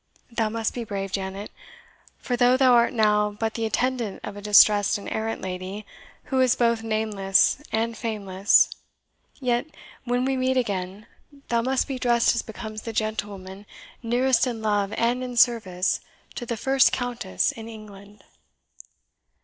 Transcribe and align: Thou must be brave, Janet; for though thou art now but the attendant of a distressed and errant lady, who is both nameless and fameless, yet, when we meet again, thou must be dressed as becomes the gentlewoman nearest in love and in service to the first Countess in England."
Thou 0.31 0.49
must 0.49 0.73
be 0.73 0.83
brave, 0.83 1.11
Janet; 1.11 1.51
for 2.17 2.35
though 2.35 2.57
thou 2.57 2.73
art 2.73 2.91
now 2.91 3.29
but 3.29 3.53
the 3.53 3.67
attendant 3.67 4.19
of 4.23 4.35
a 4.35 4.41
distressed 4.41 4.97
and 4.97 5.07
errant 5.13 5.43
lady, 5.43 5.85
who 6.23 6.39
is 6.41 6.55
both 6.55 6.81
nameless 6.81 7.61
and 7.71 7.95
fameless, 7.95 8.71
yet, 9.39 9.67
when 10.05 10.25
we 10.25 10.35
meet 10.35 10.57
again, 10.57 11.05
thou 11.49 11.61
must 11.61 11.87
be 11.87 11.99
dressed 11.99 12.33
as 12.33 12.41
becomes 12.41 12.81
the 12.81 12.93
gentlewoman 12.93 13.67
nearest 14.01 14.47
in 14.47 14.63
love 14.63 14.91
and 14.97 15.23
in 15.23 15.37
service 15.37 16.01
to 16.33 16.47
the 16.47 16.57
first 16.57 16.91
Countess 16.91 17.51
in 17.51 17.69
England." 17.69 18.23